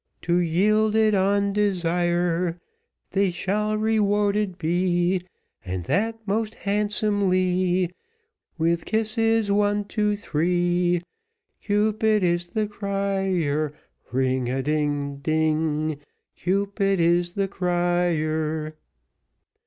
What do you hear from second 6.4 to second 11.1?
handsomely, With kisses one, two, three.